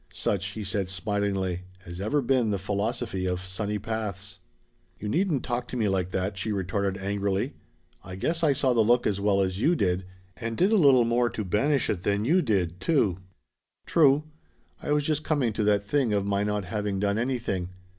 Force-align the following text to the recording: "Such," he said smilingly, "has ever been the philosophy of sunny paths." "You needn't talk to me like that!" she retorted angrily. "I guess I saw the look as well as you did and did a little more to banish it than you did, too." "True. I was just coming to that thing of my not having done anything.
"Such," 0.11 0.47
he 0.47 0.63
said 0.63 0.89
smilingly, 0.89 1.61
"has 1.85 2.01
ever 2.01 2.23
been 2.23 2.49
the 2.49 2.57
philosophy 2.57 3.27
of 3.27 3.39
sunny 3.39 3.77
paths." 3.77 4.39
"You 4.97 5.07
needn't 5.07 5.43
talk 5.43 5.67
to 5.67 5.77
me 5.77 5.89
like 5.89 6.09
that!" 6.09 6.39
she 6.39 6.51
retorted 6.51 6.97
angrily. 6.99 7.53
"I 8.03 8.15
guess 8.15 8.43
I 8.43 8.53
saw 8.53 8.73
the 8.73 8.81
look 8.81 9.05
as 9.05 9.21
well 9.21 9.41
as 9.41 9.61
you 9.61 9.75
did 9.75 10.05
and 10.35 10.57
did 10.57 10.71
a 10.71 10.75
little 10.75 11.05
more 11.05 11.29
to 11.29 11.45
banish 11.45 11.87
it 11.87 12.01
than 12.01 12.25
you 12.25 12.41
did, 12.41 12.79
too." 12.79 13.19
"True. 13.85 14.23
I 14.81 14.91
was 14.91 15.05
just 15.05 15.23
coming 15.23 15.53
to 15.53 15.63
that 15.65 15.83
thing 15.83 16.13
of 16.13 16.25
my 16.25 16.41
not 16.43 16.65
having 16.65 16.99
done 16.99 17.19
anything. 17.19 17.69